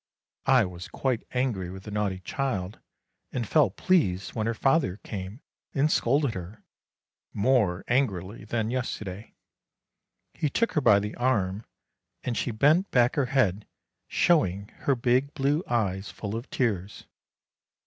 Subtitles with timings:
[0.47, 2.79] I was quite angry with the naughty child,
[3.31, 5.41] and felt pleased when her father came
[5.75, 6.63] and scolded her,
[7.33, 9.35] more angrily than yesterday.
[10.33, 11.65] He took her by the arm,
[12.23, 13.67] and she bent back her head,
[14.07, 17.05] showing her big blue eyes full of tears.